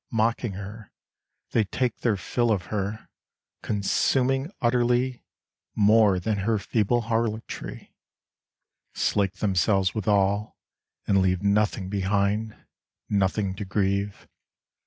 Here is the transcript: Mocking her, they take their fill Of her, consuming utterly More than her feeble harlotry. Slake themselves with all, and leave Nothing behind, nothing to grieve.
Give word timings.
Mocking 0.09 0.53
her, 0.53 0.91
they 1.51 1.63
take 1.63 1.99
their 1.99 2.17
fill 2.17 2.49
Of 2.51 2.65
her, 2.73 3.07
consuming 3.61 4.51
utterly 4.59 5.21
More 5.75 6.19
than 6.19 6.39
her 6.39 6.57
feeble 6.57 7.01
harlotry. 7.01 7.93
Slake 8.95 9.33
themselves 9.35 9.93
with 9.93 10.07
all, 10.07 10.57
and 11.05 11.21
leave 11.21 11.43
Nothing 11.43 11.87
behind, 11.87 12.55
nothing 13.09 13.53
to 13.57 13.63
grieve. 13.63 14.27